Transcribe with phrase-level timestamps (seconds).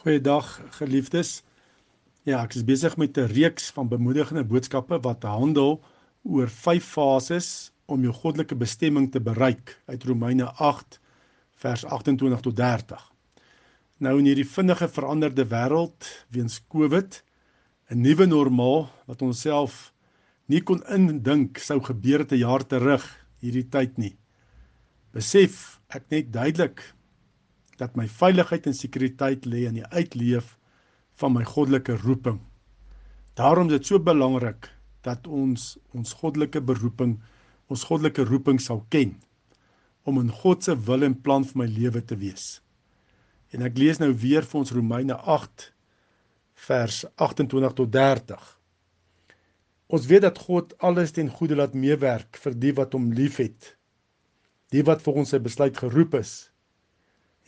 [0.00, 0.46] Goeiedag
[0.78, 1.42] geliefdes.
[2.24, 5.74] Ja, ek is besig met 'n reeks van bemoedigende boodskappe wat handel
[6.24, 7.48] oor vyf fases
[7.84, 10.96] om jou goddelike bestemming te bereik uit Romeine 8
[11.52, 13.02] vers 28 tot 30.
[13.98, 17.22] Nou in hierdie vinnige veranderde wêreld weens Covid,
[17.90, 19.92] 'n nuwe normaal wat ons self
[20.46, 23.04] nie kon indink sou gebeur te jaar terug
[23.40, 24.16] hierdie tyd nie.
[25.12, 26.94] Besef ek net duidelik
[27.80, 30.56] dat my veiligheid en sekuriteit lê in die uitleef
[31.20, 32.38] van my goddelike roeping.
[33.40, 34.68] Daarom is dit so belangrik
[35.06, 37.16] dat ons ons goddelike beroeping,
[37.72, 39.16] ons goddelike roeping sal ken
[40.08, 42.60] om in God se wil en plan vir my lewe te wees.
[43.52, 45.66] En ek lees nou weer vir ons Romeine 8
[46.66, 48.40] vers 28 tot 30.
[49.90, 53.74] Ons weet dat God alles ten goeie laat meewerk vir die wat hom liefhet.
[54.70, 56.50] Die wat volgens sy besluit geroep is.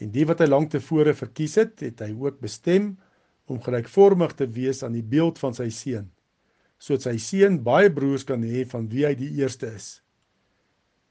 [0.02, 2.96] En die wat hy lank tevore verkies het, het hy ook bestem
[3.50, 6.08] om gelykvormig te wees aan die beeld van sy seun,
[6.82, 9.94] sodat sy seun baie broers kan hê van wie hy die eerste is.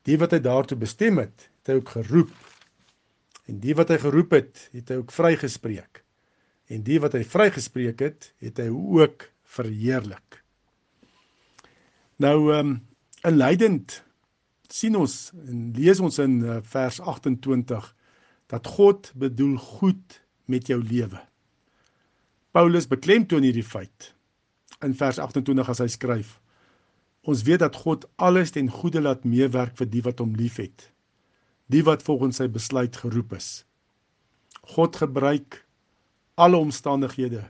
[0.08, 2.34] Die wat hy daartoe bestem het, het hy ook geroep.
[3.48, 6.04] En die wat hy geroep het, het hy ook vrygespreek.
[6.72, 10.42] En die wat hy vrygespreek het, het hy ook verheerlik.
[12.22, 12.80] Nou ehm um,
[13.22, 14.00] inleidend
[14.74, 17.90] sien ons en lees ons in uh, vers 28
[18.52, 20.20] dat God bedoel goed
[20.52, 21.20] met jou lewe.
[22.52, 24.12] Paulus beklemtoon hierdie feit
[24.84, 26.36] in vers 28 as hy skryf:
[27.24, 30.90] Ons weet dat God alles ten goeie laat meewerk vir die wat hom liefhet,
[31.72, 33.64] die wat volgens sy besluit geroep is.
[34.76, 35.62] God gebruik
[36.36, 37.46] alle omstandighede,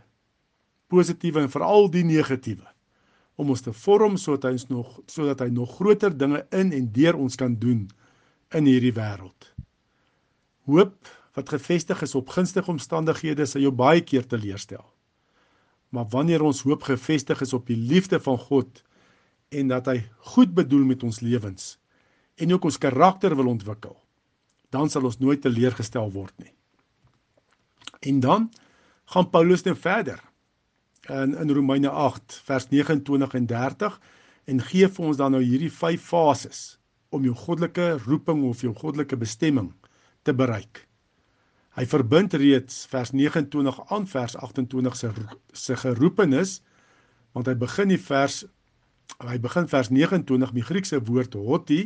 [0.91, 2.67] positiewe en veral die negatiewe,
[3.39, 6.91] om ons te vorm sodat hy ons nog sodat hy nog groter dinge in en
[6.94, 7.88] deur ons kan doen
[8.53, 9.49] in hierdie wêreld.
[10.72, 14.83] Hoop wat gefestig is op gunstige omstandighede sal jou baie keer teleurstel.
[15.91, 18.83] Maar wanneer ons hoop gefestig is op die liefde van God
[19.52, 19.97] en dat hy
[20.35, 21.75] goed bedoel met ons lewens
[22.40, 23.95] en ook ons karakter wil ontwikkel,
[24.72, 26.53] dan sal ons nooit teleurgestel word nie.
[28.07, 28.47] En dan
[29.12, 30.22] gaan Paulus net verder
[31.12, 34.00] in in Romeine 8 vers 29 en 30
[34.45, 36.62] en gee vir ons dan nou hierdie vyf fases
[37.12, 39.74] om jou goddelike roeping of jou goddelike bestemming
[40.27, 40.85] te bereik.
[41.77, 45.11] Hy verbind reeds vers 29 aan vers 28 se
[45.55, 46.59] se geroepenis
[47.31, 48.43] want hy begin die vers
[49.23, 51.81] hy begin vers 29 met die Griekse woord hoti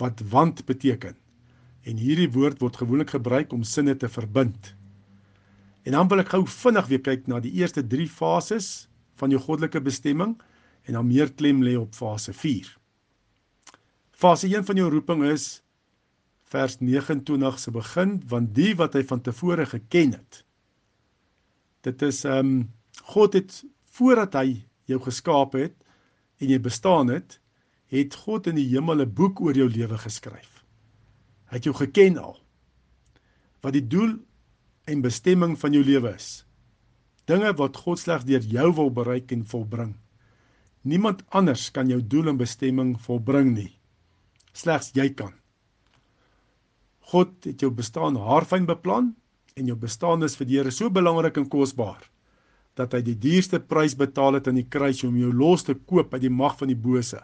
[0.00, 1.16] wat want beteken.
[1.88, 4.74] En hierdie woord word gewoonlik gebruik om sinne te verbind.
[5.86, 9.40] En dan wil ek gou vinnig weer kyk na die eerste 3 fases van jou
[9.40, 10.34] goddelike bestemming
[10.86, 12.68] en dan meer klem lê op fase 4.
[14.16, 15.62] Fase 1 van jou roeping is
[16.52, 20.42] vers 29 se begin want die wat hy van tevore geken het
[21.86, 22.58] dit is ehm um,
[23.06, 23.64] God het
[23.98, 25.74] voordat hy jou geskaap het
[26.40, 27.38] en jy bestaan het
[27.92, 30.64] het God in die hemel 'n boek oor jou lewe geskryf.
[31.46, 32.40] Hy het jou geken al
[33.62, 34.16] wat die doel
[34.86, 36.46] en bestemming van jou lewe is.
[37.26, 39.96] Dinge wat God slegs deur jou wil bereik en volbring.
[40.82, 43.72] Niemand anders kan jou doel en bestemming volbring nie
[44.56, 45.34] slegs jy kan
[47.12, 49.12] God het jou bestaan haarfyn beplan
[49.54, 52.02] en jou bestaan is vir die Here so belangrik en kosbaar
[52.76, 56.14] dat hy die duurste prys betaal het aan die kruis om jou los te koop
[56.14, 57.20] uit die mag van die bose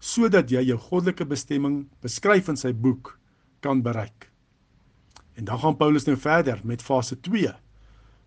[0.00, 3.16] sodat jy jou goddelike bestemming beskryf in sy boek
[3.60, 4.30] kan bereik.
[5.36, 7.50] En dan gaan Paulus nou verder met fase 2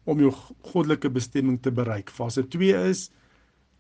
[0.06, 0.30] om jou
[0.68, 2.12] goddelike bestemming te bereik.
[2.14, 3.08] Fase 2 is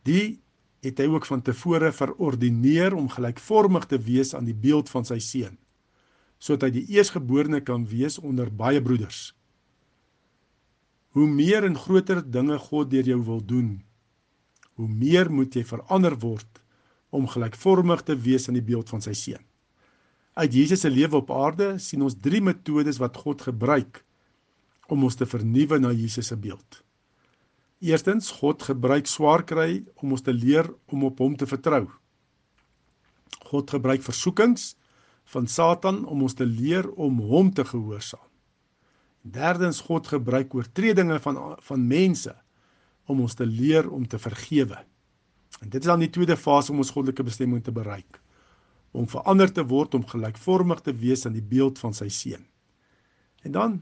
[0.08, 0.40] die
[0.84, 5.19] het hy ook van tevore verordineer om gelykvormig te wees aan die beeld van sy
[5.22, 5.59] seun
[6.44, 9.31] sodat hy die eersgeborene kan wees onder baie broeders.
[11.16, 13.70] Hoe meer en groter dinge God deur jou wil doen,
[14.76, 16.59] hoe meer moet jy verander word
[17.14, 19.44] om gelykvormig te wees aan die beeld van sy seun.
[20.34, 24.02] Uit Jesus se lewe op aarde sien ons drie metodes wat God gebruik
[24.92, 26.81] om ons te vernuwe na Jesus se beeld.
[27.84, 31.86] Eerstens, God gebruik swaar kry om ons te leer om op hom te vertrou.
[33.51, 34.74] God gebruik versoekings
[35.33, 38.30] van Satan om ons te leer om hom te gehoorsaam.
[39.24, 42.33] Derdens God gebruik oortredinge van van mense
[43.07, 44.80] om ons te leer om te vergewe.
[45.62, 48.19] En dit is dan die tweede fase om ons goddelike bestemming te bereik.
[48.91, 52.45] Om verander te word om gelykvormig te wees aan die beeld van sy seun.
[53.44, 53.80] En dan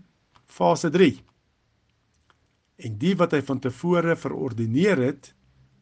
[0.48, 1.13] fase 3.
[2.81, 5.33] En die wat hy van tevore verordineer het,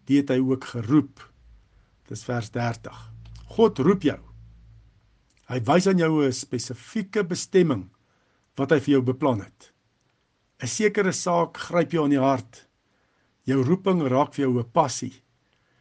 [0.08, 1.22] die het hy ook geroep.
[2.10, 2.96] Dis vers 30.
[3.56, 4.20] God roep jou.
[5.50, 7.90] Hy wys aan jou 'n spesifieke bestemming
[8.56, 9.72] wat hy vir jou beplan het.
[10.62, 12.68] 'n sekere saak gryp jou aan die hart.
[13.46, 15.24] Jou roeping raak vir jou 'n passie.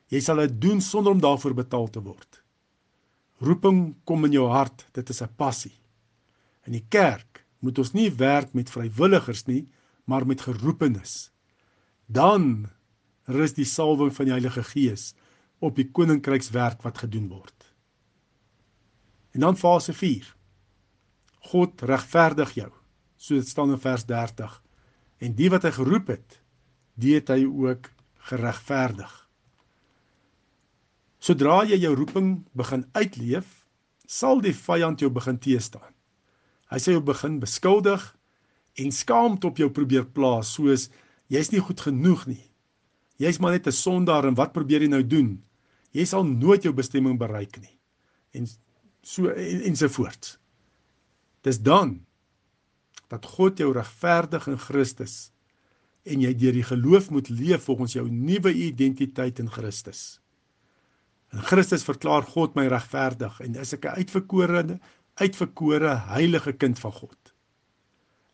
[0.08, 2.42] Jy sal dit doen sonder om daarvoor betaal te word.
[3.40, 5.76] Roeping kom in jou hart, dit is 'n passie.
[6.66, 9.68] In die kerk moet ons nie werk met vrywilligers nie,
[10.06, 11.30] maar met geroepenes.
[12.06, 12.70] Dan
[13.26, 15.14] rus die salwing van die Heilige Gees
[15.60, 17.57] op die koninkrykswerk wat gedoen word.
[19.32, 20.34] En dan fase 4.
[21.50, 22.70] God regverdig jou.
[23.16, 24.62] So dit staan in vers 30.
[25.18, 26.40] En die wat hy geroep het,
[26.94, 27.90] die het hy ook
[28.30, 29.12] geregverdig.
[31.18, 33.46] Sodra jy jou roeping begin uitleef,
[34.06, 35.90] sal die vyand jou begin teestaan.
[36.70, 38.04] Hy sê jy begin beskuldig
[38.78, 40.88] en skaamte op jou probeer plaas soos
[41.32, 42.44] jy's nie goed genoeg nie.
[43.18, 45.42] Jy's maar net 'n sondaar en wat probeer jy nou doen?
[45.92, 47.74] Jy sal nooit jou bestemming bereik nie.
[48.32, 48.46] En
[49.02, 50.36] so en, ensovoorts.
[51.46, 51.98] Dis dan
[53.08, 55.30] dat God jou regverdig in Christus
[56.08, 60.20] en jy deur die geloof moet leef volgens jou nuwe identiteit in Christus.
[61.32, 64.78] In Christus verklaar God my regverdig en is ek 'n uitverkorene,
[65.20, 67.34] uitverkore heilige kind van God.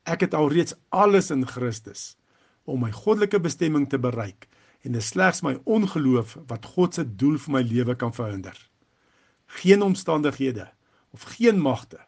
[0.07, 2.17] Ek het alreeds alles in Christus
[2.65, 4.49] om my goddelike bestemming te bereik
[4.85, 8.57] en dit is slegs my ongeloof wat God se doel vir my lewe kan verhinder.
[9.61, 10.69] Geen omstandighede
[11.15, 12.01] of geen magte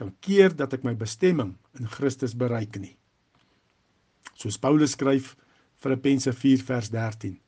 [0.00, 2.96] kan keer dat ek my bestemming in Christus bereik nie.
[4.36, 5.34] Soos Paulus skryf
[5.80, 7.38] Filippense 4 vers 13.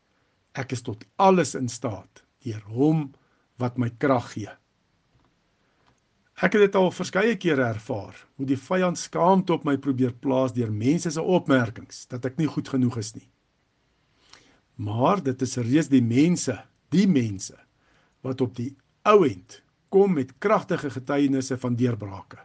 [0.56, 3.06] Ek is tot alles in staat deur hom
[3.60, 4.50] wat my krag gee.
[6.42, 10.54] Ek het dit al verskeie kere ervaar hoe die vyand skaamte op my probeer plaas
[10.56, 13.28] deur mense se opmerkings dat ek nie goed genoeg is nie.
[14.82, 16.56] Maar dit is reeds die mense,
[16.90, 17.54] die mense
[18.26, 18.72] wat op die
[19.02, 19.62] ou end
[19.92, 22.38] kom met kragtige getuienisse van deurbrake.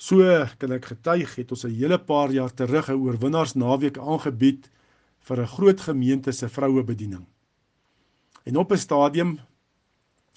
[0.00, 0.24] So
[0.58, 4.70] kan ek getuig het ons 'n hele paar jaar terug 'n oorwinnaarsnaweek aangebied
[5.20, 7.26] vir 'n groot gemeente se vrouebediening.
[8.44, 9.40] En op 'n stadium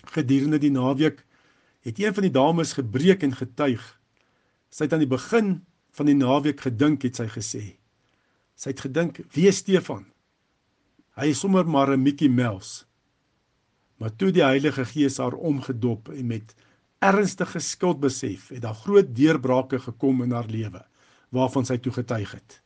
[0.05, 1.25] gedurende die naweek
[1.81, 4.00] het een van die dames gebreek en getuig.
[4.69, 7.77] Sy het aan die begin van die naweek gedink het sy gesê.
[8.55, 10.05] Sy het gedink, "Wie is Stefan?"
[11.15, 12.85] Hy is sommer maar 'n Mickey Mouse.
[14.03, 16.50] Maar toe die Heilige Gees haar omgedop en met
[17.00, 20.81] ernstige skuldbesef het daar groot deurbrake gekom in haar lewe
[21.31, 22.57] waarvan sy toe getuig het.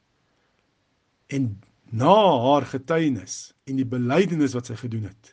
[1.29, 1.59] En
[1.93, 5.31] na haar getuienis en die belydenis wat sy gedoen het,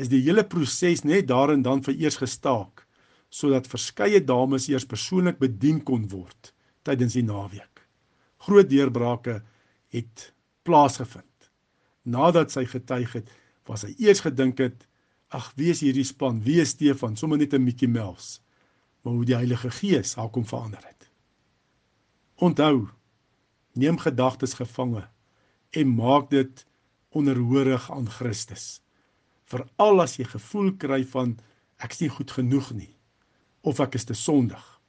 [0.00, 2.86] is die hele proses net daar en dan vir eers gestaak
[3.28, 6.54] sodat verskeie dames eers persoonlik bedien kon word
[6.88, 7.84] tydens die naweek.
[8.48, 9.42] Groot deurbrake
[9.92, 10.30] het
[10.64, 11.52] plaasgevind.
[12.08, 13.28] Nadat sy getuig het,
[13.68, 14.86] was sy eers gedink het
[15.34, 16.38] Ag, wie is hierdie span?
[16.44, 17.16] Wie is Stefan?
[17.16, 18.40] Sommige net 'n Mickey Mouse.
[19.02, 21.10] Maar hoe die Heilige Gees haar kom verander het.
[22.34, 22.88] Onthou,
[23.72, 25.08] neem gedagtes gevange
[25.70, 26.66] en maak dit
[27.08, 28.80] onderhoorig aan Christus.
[29.44, 31.38] Veral as jy gevoel kry van
[31.78, 32.96] ek is nie goed genoeg nie
[33.62, 34.80] of ek is te sondig.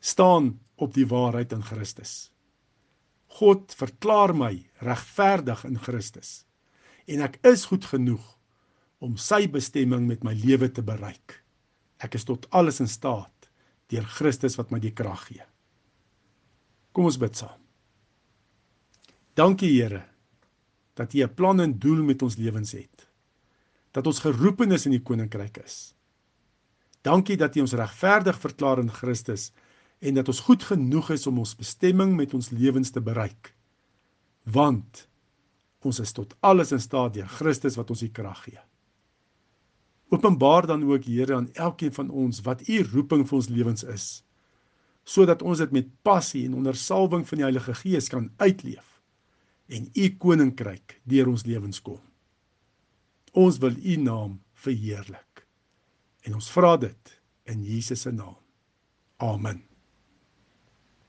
[0.00, 2.32] Staan op die waarheid in Christus.
[3.26, 6.46] God verklaar my regverdig in Christus
[7.06, 8.24] en ek is goed genoeg
[9.02, 11.40] om sy bestemming met my lewe te bereik.
[12.02, 13.50] Ek is tot alles in staat
[13.92, 15.44] deur Christus wat my die krag gee.
[16.92, 17.58] Kom ons bid saam.
[19.36, 20.04] Dankie Here
[20.94, 23.08] dat U 'n plan en doel met ons lewens het.
[23.92, 25.94] Dat ons geroepen is in die koninkryk is.
[27.02, 29.52] Dankie dat U ons regverdig verklaar in Christus
[30.00, 33.54] en dat ons goed genoeg is om ons bestemming met ons lewens te bereik.
[34.44, 35.08] Want
[35.82, 38.60] Ons is tot alles in staat deur Christus wat ons die krag gee.
[40.12, 44.06] Openbaar dan ook Here aan elkeen van ons wat u roeping vir ons lewens is,
[45.04, 48.88] sodat ons dit met passie en onder salwing van die Heilige Gees kan uitleef
[49.72, 52.00] en u koninkryk deur ons lewens kom.
[53.32, 55.46] Ons wil u naam verheerlik.
[56.22, 57.18] En ons vra dit
[57.50, 58.36] in Jesus se naam.
[59.16, 59.71] Amen.